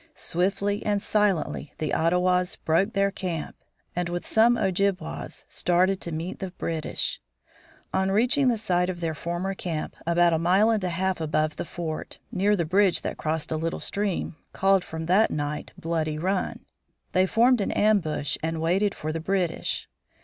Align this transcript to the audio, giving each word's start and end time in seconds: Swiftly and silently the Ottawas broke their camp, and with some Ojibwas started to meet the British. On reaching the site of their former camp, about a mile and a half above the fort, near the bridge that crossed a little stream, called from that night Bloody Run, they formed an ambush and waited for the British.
Swiftly 0.15 0.83
and 0.83 0.99
silently 0.99 1.73
the 1.77 1.93
Ottawas 1.93 2.55
broke 2.55 2.93
their 2.93 3.11
camp, 3.11 3.55
and 3.95 4.09
with 4.09 4.25
some 4.25 4.57
Ojibwas 4.57 5.45
started 5.47 6.01
to 6.01 6.11
meet 6.11 6.39
the 6.39 6.49
British. 6.49 7.21
On 7.93 8.09
reaching 8.09 8.47
the 8.47 8.57
site 8.57 8.89
of 8.89 8.99
their 8.99 9.13
former 9.13 9.53
camp, 9.53 9.95
about 10.07 10.33
a 10.33 10.39
mile 10.39 10.71
and 10.71 10.83
a 10.83 10.89
half 10.89 11.21
above 11.21 11.57
the 11.57 11.65
fort, 11.65 12.17
near 12.31 12.55
the 12.55 12.65
bridge 12.65 13.03
that 13.03 13.17
crossed 13.19 13.51
a 13.51 13.57
little 13.57 13.79
stream, 13.79 14.35
called 14.53 14.83
from 14.83 15.05
that 15.05 15.29
night 15.29 15.71
Bloody 15.77 16.17
Run, 16.17 16.65
they 17.11 17.27
formed 17.27 17.61
an 17.61 17.71
ambush 17.71 18.37
and 18.41 18.59
waited 18.59 18.95
for 18.95 19.11
the 19.13 19.19
British. 19.19 19.87